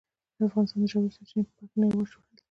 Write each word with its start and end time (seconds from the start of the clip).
افغانستان 0.47 0.79
د 0.81 0.85
ژورې 0.91 1.09
سرچینې 1.15 1.43
په 1.45 1.51
برخه 1.53 1.65
کې 1.69 1.75
نړیوال 1.81 2.07
شهرت 2.11 2.25
لري. 2.29 2.39